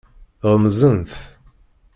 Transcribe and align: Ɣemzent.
Ɣemzent. 0.51 1.11